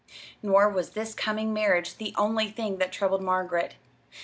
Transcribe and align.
Nor 0.41 0.67
was 0.67 0.89
this 0.93 1.13
coming 1.13 1.53
marriage 1.53 1.97
the 1.97 2.11
only 2.17 2.49
thing 2.49 2.79
that 2.79 2.91
troubled 2.91 3.21
Margaret. 3.21 3.75